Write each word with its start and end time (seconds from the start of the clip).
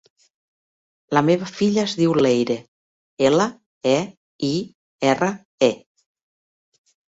La 1.17 1.21
meva 1.27 1.49
filla 1.59 1.83
es 1.89 1.93
diu 1.99 2.15
Leire: 2.27 2.57
ela, 3.31 3.47
e, 3.93 3.95
i, 4.49 4.53
erra, 5.15 5.31
e. 5.71 5.73